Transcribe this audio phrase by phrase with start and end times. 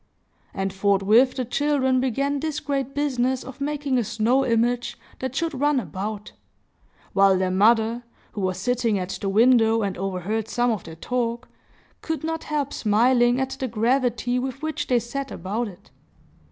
[0.51, 5.53] And forthwith the children began this great business of making a snow image that should
[5.61, 6.31] run about;
[7.13, 11.49] while their mother, who was sitting at the window and overheard some of their talk,
[12.01, 15.91] could not help smiling at the gravity with which they set about it.